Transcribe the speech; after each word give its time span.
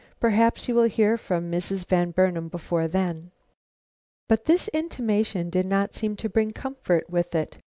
"Perhaps 0.19 0.67
you 0.67 0.73
will 0.73 0.89
hear 0.89 1.15
from 1.15 1.51
Mrs. 1.51 1.85
Van 1.85 2.09
Burnam 2.09 2.47
before 2.47 2.87
then." 2.87 3.29
But 4.27 4.45
this 4.45 4.67
intimation 4.69 5.51
did 5.51 5.67
not 5.67 5.93
seem 5.93 6.15
to 6.15 6.27
bring 6.27 6.53
comfort 6.53 7.07
with 7.07 7.35
it. 7.35 7.57